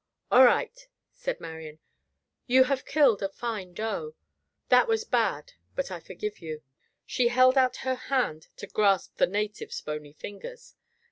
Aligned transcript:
"All 0.31 0.43
right," 0.43 0.87
said 1.13 1.39
Marian, 1.39 1.77
"you 2.47 2.63
have 2.63 2.87
killed 2.87 3.21
a 3.21 3.29
fine 3.29 3.75
doe. 3.75 4.15
That 4.69 4.87
was 4.87 5.03
bad, 5.03 5.53
but 5.75 5.91
I 5.91 5.99
forgive 5.99 6.39
you." 6.39 6.63
She 7.05 7.27
held 7.27 7.55
our 7.55 7.71
her 7.81 7.93
hand 8.09 8.47
to 8.57 8.65
grasp 8.65 9.17
the 9.17 9.27
native's 9.27 9.79
bony 9.79 10.13
fingers. 10.13 10.75